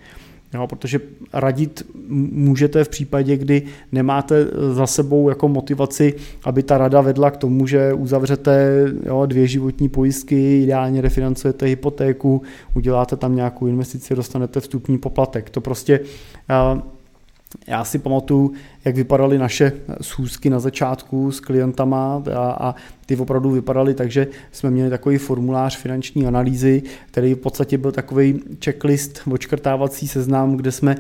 [0.55, 1.01] Jo, protože
[1.33, 1.87] radit
[2.33, 7.67] můžete v případě, kdy nemáte za sebou jako motivaci, aby ta rada vedla k tomu,
[7.67, 12.43] že uzavřete jo, dvě životní pojistky, ideálně refinancujete hypotéku,
[12.75, 15.51] uděláte tam nějakou investici, dostanete vstupní poplatek.
[15.51, 16.01] To prostě
[17.67, 18.53] já si pamatuju,
[18.85, 22.75] jak vypadaly naše schůzky na začátku s klientama a, a
[23.07, 27.93] ty opravdu vypadaly tak, že jsme měli takový formulář finanční analýzy, který v podstatě byl
[27.93, 30.97] takový checklist, očkrtávací seznam, kde jsme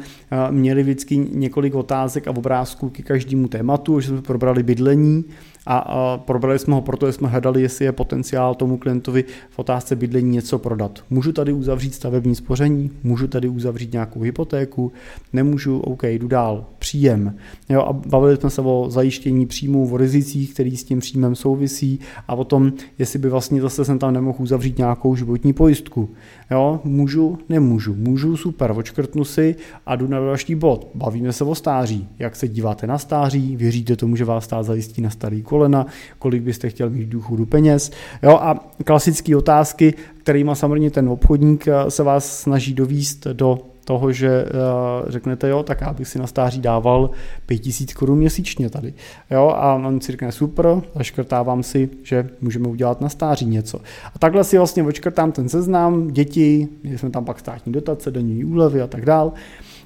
[0.50, 5.24] měli vždycky několik otázek a obrázků k každému tématu, že jsme probrali bydlení,
[5.66, 9.96] a, probrali jsme ho proto, že jsme hledali, jestli je potenciál tomu klientovi v otázce
[9.96, 11.04] bydlení něco prodat.
[11.10, 14.92] Můžu tady uzavřít stavební spoření, můžu tady uzavřít nějakou hypotéku,
[15.32, 17.36] nemůžu, OK, jdu dál, příjem.
[17.68, 22.00] Jo, a bavili jsme se o zajištění příjmů, o rizicích, který s tím příjmem souvisí
[22.28, 26.08] a o tom, jestli by vlastně zase jsem tam nemohl uzavřít nějakou životní pojistku.
[26.50, 30.88] Jo, můžu, nemůžu, můžu, super, očkrtnu si a jdu na další bod.
[30.94, 32.08] Bavíme se o stáří.
[32.18, 35.86] Jak se díváte na stáří, věříte tomu, že vás stát zajistí na starý kolena,
[36.18, 37.90] kolik byste chtěl mít důchodu peněz.
[38.22, 44.12] Jo, a klasické otázky, kterými samozřejmě ten obchodník eh, se vás snaží dovíst do toho,
[44.12, 47.10] že uh, řeknete, jo, tak já bych si na stáří dával
[47.46, 48.94] 5000 korun měsíčně tady.
[49.30, 53.78] Jo, a on si řekne, super, zaškrtávám si, že můžeme udělat na stáří něco.
[54.14, 58.44] A takhle si vlastně očkrtám ten seznam, děti, měli jsme tam pak státní dotace, denní
[58.44, 59.32] úlevy a tak dál.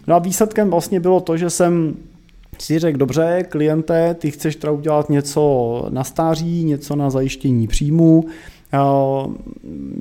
[0.06, 1.94] No a výsledkem vlastně bylo to, že jsem
[2.62, 8.24] si řekl, dobře, kliente, ty chceš teda udělat něco na stáří, něco na zajištění příjmu,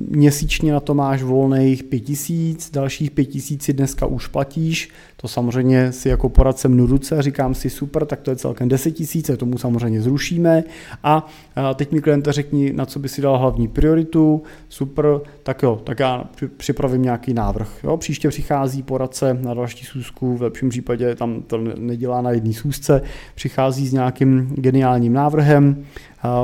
[0.08, 6.08] Měsíčně na to máš volných 5000, dalších 5000 si dneska už platíš, to samozřejmě si
[6.08, 10.02] jako poradce mnu ruce, říkám si super, tak to je celkem 10 tisíc, tomu samozřejmě
[10.02, 10.64] zrušíme.
[11.02, 11.26] A
[11.74, 15.06] teď mi kliente řekni, na co by si dal hlavní prioritu, super,
[15.42, 16.24] tak jo, tak já
[16.56, 17.84] připravím nějaký návrh.
[17.84, 22.52] Jo, příště přichází poradce na další schůzku, v lepším případě tam to nedělá na jedné
[22.52, 23.02] schůzce,
[23.34, 25.84] přichází s nějakým geniálním návrhem,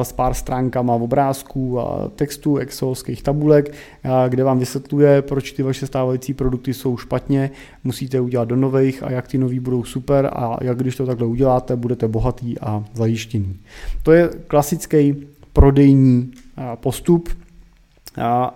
[0.02, 3.74] s pár stránkama obrázků a textů, excelovských tabulek,
[4.28, 7.50] kde vám vysvětluje, proč ty vaše stávající produkty jsou špatně,
[7.84, 11.26] musíte udělat do nových a jak ty nový budou super a jak když to takhle
[11.26, 13.58] uděláte, budete bohatý a zajištěný.
[14.02, 15.14] To je klasický
[15.52, 16.30] prodejní
[16.74, 17.28] postup,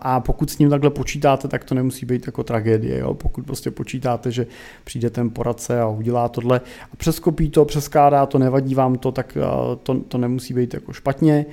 [0.01, 2.99] a pokud s ním takhle počítáte, tak to nemusí být jako tragédie.
[2.99, 3.15] Jo?
[3.15, 4.47] Pokud prostě počítáte, že
[4.85, 6.61] přijde ten poradce a udělá tohle
[6.93, 9.39] a přeskopí to, přeskládá to, nevadí vám to, tak
[9.83, 11.47] to, to nemusí být jako špatně,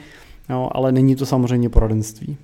[0.49, 0.69] jo?
[0.71, 2.37] ale není to samozřejmě poradenství.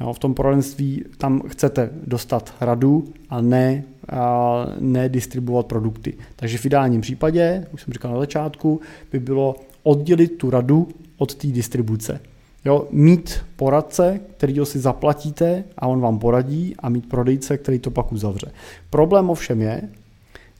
[0.00, 6.14] Jo, v tom poradenství tam chcete dostat radu a ne, a ne distribuovat produkty.
[6.36, 8.80] Takže v ideálním případě, už jsem říkal na začátku,
[9.12, 10.88] by bylo oddělit tu radu
[11.18, 12.20] od té distribuce.
[12.64, 17.90] Jo, mít poradce, kterýho si zaplatíte a on vám poradí a mít prodejce, který to
[17.90, 18.52] pak uzavře.
[18.90, 19.82] Problém ovšem je,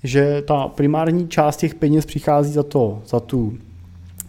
[0.02, 3.52] že ta primární část těch peněz přichází za to, za tu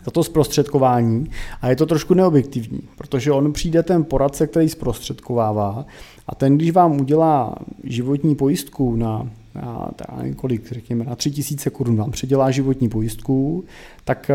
[0.06, 1.30] za to zprostředkování
[1.62, 5.86] a je to trošku neobjektivní, protože on přijde ten poradce, který zprostředkovává
[6.28, 11.96] a ten, když vám udělá životní pojistku na, na, na kolik, řekněme, na 3000 korun
[11.96, 13.64] vám předělá životní pojistku,
[14.04, 14.32] tak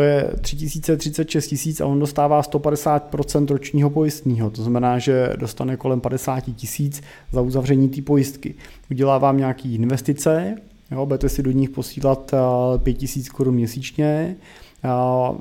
[0.00, 4.50] to je 3036 tisíc a on dostává 150% ročního pojistního.
[4.50, 8.54] To znamená, že dostane kolem 50 tisíc za uzavření té pojistky.
[8.90, 10.56] Udělá vám nějaký investice,
[10.90, 12.34] jo, budete si do nich posílat
[12.82, 14.36] 5000 eh, korun měsíčně,
[14.84, 14.88] eh,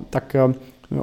[0.09, 0.53] tak eh,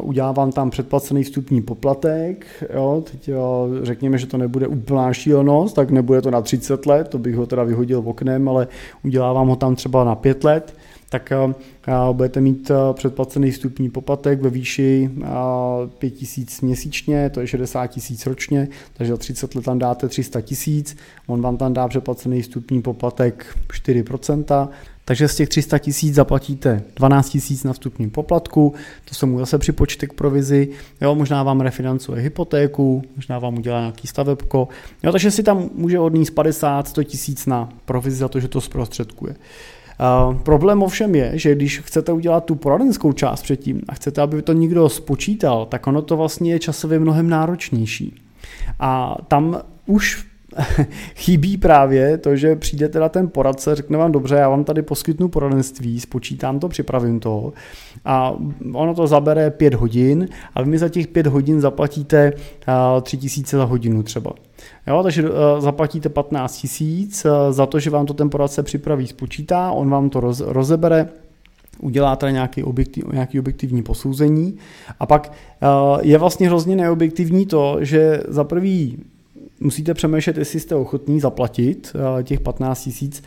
[0.01, 5.77] udělá vám tam předplacený vstupní poplatek, jo, teď jo, řekněme, že to nebude úplná šílenost,
[5.77, 8.69] tak nebude to na 30 let, to bych ho teda vyhodil oknem, ale
[9.05, 10.75] udělá vám ho tam třeba na 5 let,
[11.09, 11.55] tak eh,
[12.13, 15.11] budete mít eh, předplacený vstupní poplatek ve výši
[15.99, 20.09] 5 eh, tisíc měsíčně, to je 60 tisíc ročně, takže za 30 let tam dáte
[20.09, 24.69] 300 tisíc, on vám tam dá předplacený vstupní poplatek 4%,
[25.05, 29.59] takže z těch 300 tisíc zaplatíte 12 tisíc na vstupním poplatku, to se mu zase
[29.59, 30.69] připočte k provizi,
[31.01, 34.69] jo, možná vám refinancuje hypotéku, možná vám udělá nějaký stavebko,
[35.03, 39.37] jo, takže si tam může odníst 50-100 tisíc na provizi za to, že to zprostředkuje.
[40.01, 44.43] Uh, problém ovšem je, že když chcete udělat tu poradenskou část předtím a chcete, aby
[44.43, 48.15] to někdo spočítal, tak ono to vlastně je časově mnohem náročnější.
[48.81, 50.27] A tam už
[51.15, 55.29] chybí právě to, že přijde teda ten poradce, řekne vám dobře, já vám tady poskytnu
[55.29, 57.53] poradenství, spočítám to, připravím to
[58.05, 58.35] a
[58.73, 62.33] ono to zabere pět hodin a vy mi za těch pět hodin zaplatíte
[63.03, 64.33] tři tisíce za hodinu třeba.
[64.87, 69.07] Jo, takže uh, zaplatíte 15 tisíc uh, za to, že vám to ten poradce připraví,
[69.07, 71.09] spočítá, on vám to roz, rozebere,
[71.81, 74.57] udělá teda nějaký, objektiv, nějaký objektivní posouzení.
[75.01, 78.99] A pak uh, je vlastně hrozně neobjektivní to, že za prvý
[79.61, 83.23] musíte přemýšlet, jestli jste ochotní zaplatit těch 15 tisíc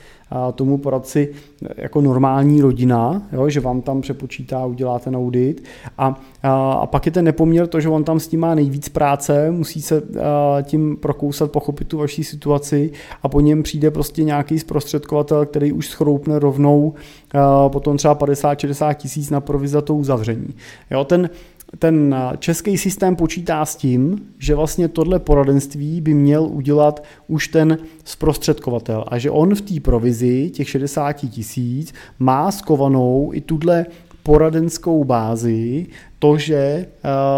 [0.56, 1.34] tomu poradci
[1.78, 5.64] jako normální rodina, jo, že vám tam přepočítá, udělá ten audit
[5.98, 8.90] a, a, a pak je ten nepoměr to, že on tam s tím má nejvíc
[8.90, 12.92] práce, musí se a, tím prokousat, pochopit tu vaší situaci
[13.24, 16.94] a po něm přijde prostě nějaký zprostředkovatel, který už schroupne rovnou
[17.32, 20.56] a, potom třeba 50-60 tisíc na provizi za to uzavření.
[20.92, 21.30] Jo, ten,
[21.78, 27.78] ten český systém počítá s tím, že vlastně tohle poradenství by měl udělat už ten
[28.04, 33.86] zprostředkovatel a že on v té provizi těch 60 tisíc má skovanou i tuhle
[34.24, 35.88] poradenskou bázi,
[36.20, 36.86] to, že eh,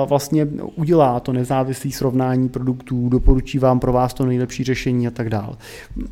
[0.06, 5.30] vlastně udělá to nezávislé srovnání produktů, doporučí vám pro vás to nejlepší řešení a tak
[5.30, 5.56] dále.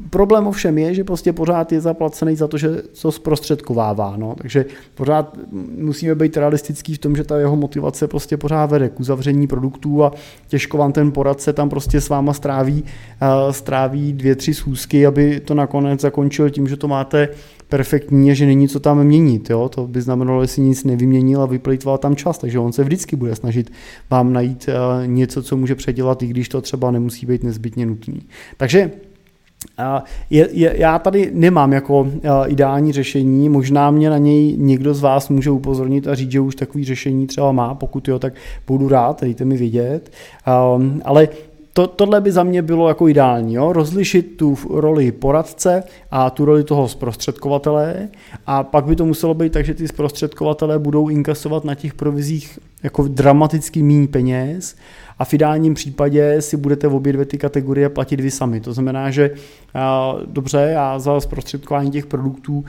[0.09, 2.69] Problém ovšem je, že prostě pořád je zaplacený za to, že
[3.01, 5.37] to zprostředkovává, no, takže pořád
[5.77, 10.03] musíme být realistický v tom, že ta jeho motivace prostě pořád vede k uzavření produktů
[10.03, 10.11] a
[10.47, 12.83] těžko vám ten poradce tam prostě s váma stráví,
[13.21, 17.29] eh, stráví dvě, tři schůzky, aby to nakonec zakončil tím, že to máte
[17.69, 19.49] perfektní a že není co tam měnit.
[19.49, 19.69] Jo?
[19.69, 23.15] To by znamenalo, že si nic nevyměnil a vyplýtval tam čas, takže on se vždycky
[23.15, 23.71] bude snažit
[24.09, 28.21] vám najít uh, něco, co může předělat, i když to třeba nemusí být nezbytně nutný.
[28.57, 28.91] Takže
[29.79, 29.85] uh,
[30.29, 32.11] je, je, já tady nemám jako uh,
[32.47, 36.55] ideální řešení, možná mě na něj někdo z vás může upozornit a říct, že už
[36.55, 38.33] takový řešení třeba má, pokud jo, tak
[38.67, 40.11] budu rád, dejte mi vědět.
[41.05, 41.27] Ale
[41.73, 43.73] to, tohle by za mě bylo jako ideální, jo?
[43.73, 48.09] rozlišit tu roli poradce a tu roli toho zprostředkovatele
[48.45, 52.59] a pak by to muselo být tak, že ty zprostředkovatele budou inkasovat na těch provizích
[52.83, 54.75] jako dramaticky méně peněz
[55.19, 58.59] a v ideálním případě si budete v obě dvě ty kategorie platit vy sami.
[58.61, 59.31] To znamená, že
[60.25, 62.65] dobře, já za zprostředkování těch produktů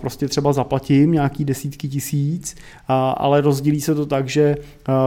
[0.00, 2.56] prostě třeba zaplatím nějaký desítky tisíc,
[3.16, 4.56] ale rozdělí se to tak, že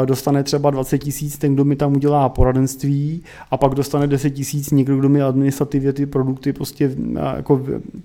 [0.05, 4.71] dostane třeba 20 tisíc ten, kdo mi tam udělá poradenství a pak dostane 10 tisíc
[4.71, 6.91] někdo, kdo mi administrativně ty produkty prostě
[7.35, 7.61] jako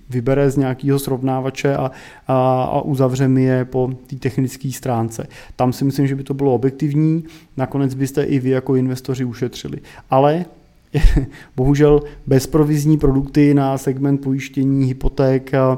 [0.09, 1.91] vybere z nějakého srovnávače a,
[2.27, 5.27] a, a uzavře mi je po té technické stránce.
[5.55, 7.23] Tam si myslím, že by to bylo objektivní,
[7.57, 9.77] nakonec byste i vy jako investoři ušetřili.
[10.09, 10.45] Ale
[11.55, 15.77] bohužel bezprovizní produkty na segment pojištění, hypoték, a, a,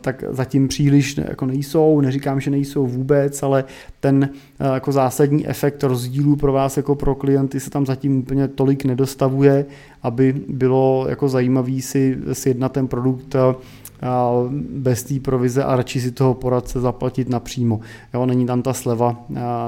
[0.00, 3.64] tak zatím příliš jako nejsou, neříkám, že nejsou vůbec, ale
[4.00, 8.48] ten a, jako zásadní efekt rozdílů pro vás jako pro klienty se tam zatím úplně
[8.48, 9.66] tolik nedostavuje,
[10.02, 13.36] aby bylo jako zajímavý si sjednat ten produkt
[14.70, 17.80] bez té provize a radši si toho poradce zaplatit napřímo.
[18.14, 19.16] Jo, není tam ta sleva,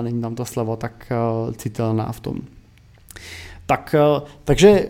[0.02, 1.12] není tam ta sleva tak
[1.56, 2.40] citelná v tom.
[3.70, 4.88] Tak, eh, takže eh,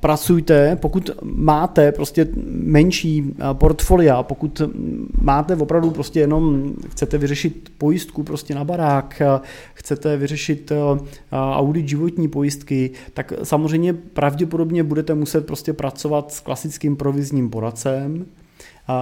[0.00, 4.62] pracujte, pokud máte prostě menší eh, portfolia, pokud
[5.20, 9.22] máte opravdu prostě jenom, chcete vyřešit pojistku prostě na barák,
[9.74, 10.72] chcete vyřešit
[11.32, 18.26] audit životní pojistky, tak samozřejmě pravděpodobně budete muset prostě pracovat s klasickým provizním poradcem,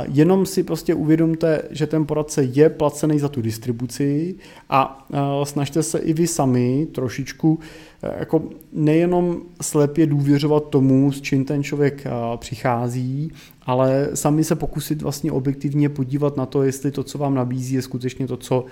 [0.09, 4.35] Jenom si prostě uvědomte, že ten poradce je placený za tu distribuci
[4.68, 5.09] a
[5.45, 7.59] snažte se i vy sami trošičku
[8.03, 8.42] e, jako
[8.73, 12.05] nejenom slepě důvěřovat tomu, s čím ten člověk
[12.37, 17.75] přichází, ale sami se pokusit vlastně objektivně podívat na to, jestli to, co vám nabízí,
[17.75, 18.64] je skutečně to, co,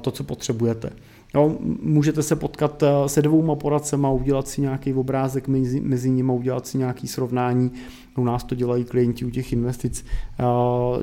[0.00, 0.90] to, co potřebujete.
[1.34, 6.66] No, můžete se potkat se dvouma poradcema, udělat si nějaký obrázek mezi, mezi nimi, udělat
[6.66, 7.72] si nějaký srovnání
[8.20, 10.04] u nás to dělají klienti u těch investic.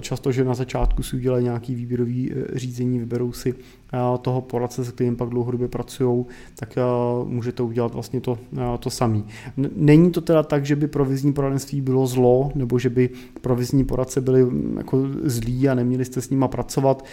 [0.01, 3.55] Často, že na začátku si udělají nějaký výběrový e, řízení, vyberou si
[4.21, 6.25] toho poradce, se kterým pak dlouhodobě pracují,
[6.59, 6.75] tak
[7.25, 8.37] můžete udělat vlastně to,
[8.79, 9.25] to samý.
[9.75, 13.09] Není to teda tak, že by provizní poradenství bylo zlo, nebo že by
[13.41, 14.47] provizní poradce byli
[14.77, 17.05] jako zlí a neměli jste s nima pracovat.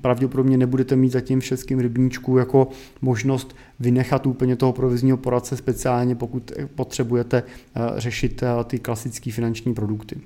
[0.00, 2.68] Pravděpodobně nebudete mít zatím v českém rybníčku jako
[3.02, 7.42] možnost vynechat úplně toho provizního poradce speciálně, pokud potřebujete
[7.96, 10.20] řešit ty klasické finanční produkty.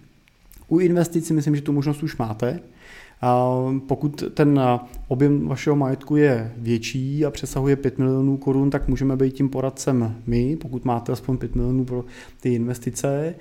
[0.69, 2.61] U investic myslím, že tu možnost už máte.
[3.87, 4.61] Pokud ten
[5.09, 10.17] objem vašeho majetku je větší a přesahuje 5 milionů korun, tak můžeme být tím poradcem
[10.27, 12.05] my, pokud máte aspoň 5 milionů pro
[12.41, 13.35] ty investice.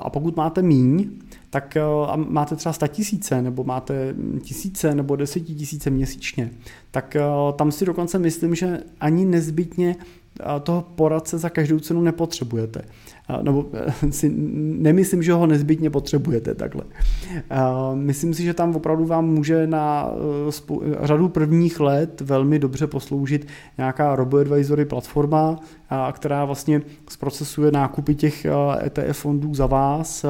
[0.00, 1.10] A pokud máte míň,
[1.50, 1.76] tak
[2.16, 5.16] máte třeba 100 tisíce, nebo máte tisíce, nebo
[5.56, 6.50] tisíce měsíčně,
[6.90, 7.16] tak
[7.56, 9.96] tam si dokonce myslím, že ani nezbytně
[10.62, 12.82] toho poradce za každou cenu nepotřebujete.
[13.42, 13.66] Nebo
[14.10, 14.32] si
[14.78, 16.82] nemyslím, že ho nezbytně potřebujete takhle.
[17.94, 20.10] Myslím si, že tam opravdu vám může na
[21.02, 23.46] řadu prvních let velmi dobře posloužit
[23.78, 25.56] nějaká RoboAdvisory platforma,
[26.12, 28.46] která vlastně zprocesuje nákupy těch
[28.86, 30.24] ETF fondů za vás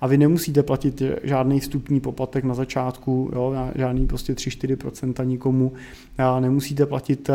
[0.00, 5.72] a vy nemusíte platit žádný vstupní poplatek na začátku, jo, žádný prostě 3-4% nikomu,
[6.40, 7.30] nemusíte platit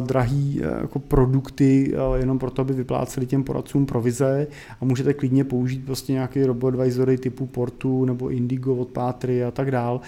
[0.00, 4.46] drahý jako produkty jenom proto, aby vypláceli těm poradcům provize.
[4.80, 9.70] A můžete klidně použít prostě nějaký robo-advisory typu Portu nebo Indigo od Pátry a tak
[9.70, 10.00] dál,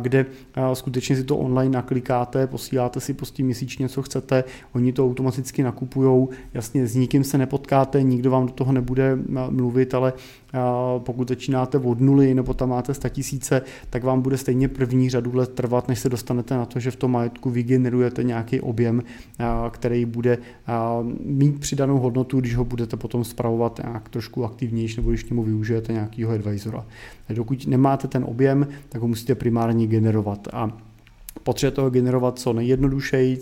[0.00, 0.26] kde
[0.72, 6.28] skutečně si to online naklikáte, posíláte si prostě měsíčně, co chcete, oni to automaticky nakupujou,
[6.54, 9.18] jasně s nikým se nepotkáte, nikdo vám do toho nebude
[9.50, 10.12] mluvit, ale
[10.98, 15.36] pokud začínáte od nuly nebo tam máte 100 tisíce, tak vám bude stejně první řadu
[15.36, 19.02] let trvat, než se dostanete na to, že v tom majetku vygenerujete nějaký objem,
[19.70, 20.38] který bude
[21.24, 25.92] mít přidanou hodnotu, když ho budete potom spravovat nějak trošku aktivnější nebo když němu využijete
[25.92, 26.86] nějakého advisora.
[27.28, 30.48] Dokud nemáte ten objem, tak ho musíte primárně generovat.
[30.52, 30.78] A
[31.42, 33.38] potřebujete ho generovat co nejjednodušeji,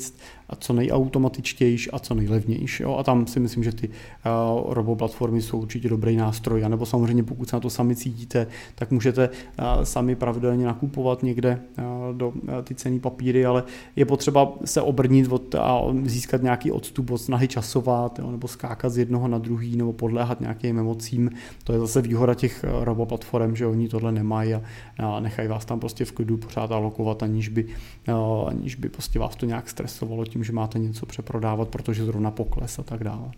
[0.49, 2.83] a co nejautomatičtější a co nejlevnější.
[2.83, 2.97] Jo?
[2.97, 6.65] A tam si myslím, že ty uh, robo platformy jsou určitě dobrý nástroj.
[6.65, 11.23] A nebo samozřejmě pokud se na to sami cítíte, tak můžete uh, sami pravidelně nakupovat
[11.23, 11.85] někde uh,
[12.17, 12.35] do uh,
[12.65, 13.65] ty cený papíry, ale
[13.97, 18.31] je potřeba se obrnit od, a získat nějaký odstup od snahy časovat, jo?
[18.31, 21.31] nebo skákat z jednoho na druhý, nebo podléhat nějakým emocím.
[21.65, 24.63] To je zase výhoda těch uh, robo platform, že oni tohle nemají a,
[24.99, 27.67] a nechají vás tam prostě v klidu pořád alokovat, aniž by,
[28.09, 32.05] uh, aniž by prostě vás to nějak stresovalo tím, tím, že máte něco přeprodávat, protože
[32.05, 33.31] zrovna pokles a tak dále.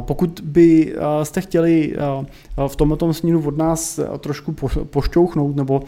[0.00, 1.96] Pokud by jste chtěli
[2.68, 4.52] v tomto směru od nás trošku
[4.84, 5.82] pošťouchnout nebo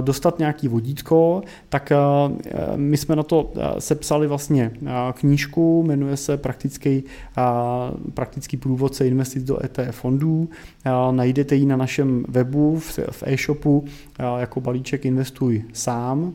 [0.00, 1.92] dostat nějaký vodítko, tak
[2.76, 4.72] my jsme na to sepsali vlastně
[5.12, 7.04] knížku, jmenuje se Praktický,
[8.14, 10.48] praktický průvodce investic do ETF fondů.
[11.10, 12.78] Najdete ji na našem webu
[13.10, 13.84] v e-shopu
[14.38, 16.34] jako balíček Investuj sám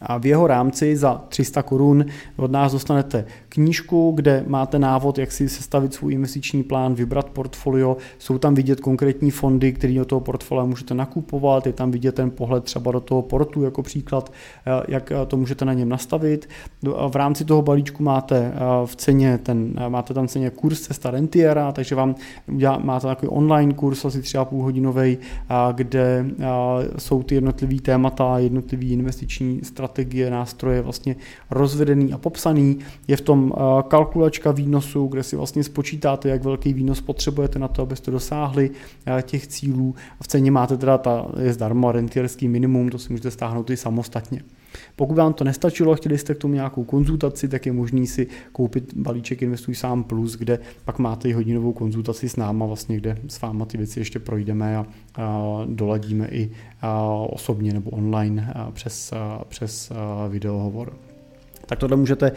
[0.00, 2.04] a v jeho rámci za 300 korun
[2.36, 7.96] od nás dostanete knížku, kde máte návod, jak si sestavit svůj investiční plán, vybrat portfolio,
[8.18, 12.30] jsou tam vidět konkrétní fondy, které do toho portfolia můžete nakupovat, je tam vidět ten
[12.30, 14.32] pohled třeba do toho portu jako příklad,
[14.66, 16.48] eh, jak eh, to můžete na něm nastavit.
[17.08, 21.72] V rámci toho balíčku máte eh, v ceně ten, máte tam ceně kurz cesta rentiera,
[21.72, 22.14] takže vám
[22.78, 25.18] máte takový online kurz asi 3,5 hodinový,
[25.72, 26.26] kde
[26.98, 29.83] jsou ty jednotlivý témata, jednotlivý investiční strategie,
[30.30, 31.16] nástroje vlastně
[31.50, 32.78] rozvedený a popsaný.
[33.08, 37.68] Je v tom Eh, kalkulačka výnosu, kde si vlastně spočítáte, jak velký výnos potřebujete na
[37.68, 38.70] to, abyste dosáhli
[39.06, 39.94] eh, těch cílů.
[40.22, 44.42] V ceně máte teda, ta je zdarma rentierský minimum, to si můžete stáhnout i samostatně.
[44.96, 48.94] Pokud vám to nestačilo, chtěli jste k tomu nějakou konzultaci, tak je možný si koupit
[48.96, 53.40] balíček Investuj sám plus, kde pak máte i hodinovou konzultaci s náma, vlastně, kde s
[53.40, 56.50] váma ty věci ještě projdeme a, a doladíme i
[56.82, 60.92] a, osobně nebo online a, přes, a, přes a, videohovor
[61.66, 62.32] tak tohle můžete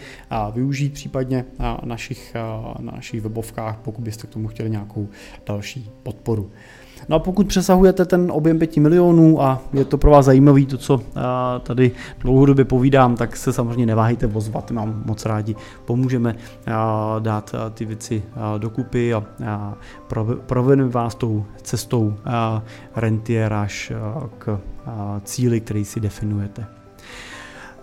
[0.52, 2.36] využít případně na našich,
[2.80, 5.10] na našich webovkách, pokud byste k tomu chtěli nějakou
[5.46, 6.52] další podporu.
[7.10, 10.78] No a pokud přesahujete ten objem 5 milionů a je to pro vás zajímavý, to,
[10.78, 11.02] co
[11.64, 16.36] tady dlouhodobě povídám, tak se samozřejmě neváhejte vozvat, mám moc rádi, pomůžeme
[17.20, 18.24] dát ty věci
[18.58, 19.24] dokupy a
[20.46, 22.14] provedeme vás tou cestou
[22.96, 23.92] rentier až
[24.38, 24.60] k
[25.24, 26.77] cíli, který si definujete.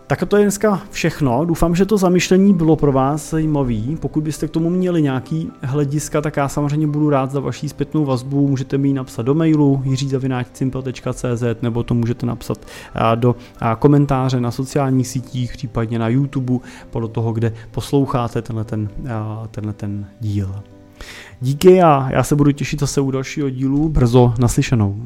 [0.07, 1.45] Tak to je dneska všechno.
[1.45, 3.97] Doufám, že to zamyšlení bylo pro vás zajímavý.
[4.01, 8.05] Pokud byste k tomu měli nějaký hlediska, tak já samozřejmě budu rád za vaší zpětnou
[8.05, 8.49] vazbu.
[8.49, 12.67] Můžete mi ji napsat do mailu jiřizavináčsimple.cz nebo to můžete napsat
[13.15, 13.37] do
[13.79, 16.55] komentáře na sociálních sítích, případně na YouTube,
[16.91, 18.89] podle toho, kde posloucháte tenhle ten,
[19.51, 20.55] tenhle ten díl.
[21.41, 23.89] Díky a já se budu těšit zase u dalšího dílu.
[23.89, 25.03] Brzo naslyšenou.